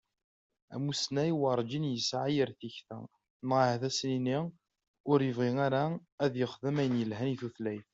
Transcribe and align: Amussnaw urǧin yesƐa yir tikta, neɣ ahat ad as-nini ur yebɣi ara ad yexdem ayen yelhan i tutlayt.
Amussnaw 0.75 1.37
urǧin 1.49 1.85
yesƐa 1.93 2.23
yir 2.33 2.49
tikta, 2.59 2.97
neɣ 3.47 3.57
ahat 3.63 3.81
ad 3.83 3.83
as-nini 3.89 4.37
ur 5.11 5.19
yebɣi 5.23 5.49
ara 5.65 5.83
ad 6.23 6.33
yexdem 6.37 6.77
ayen 6.81 6.99
yelhan 6.99 7.33
i 7.35 7.37
tutlayt. 7.41 7.87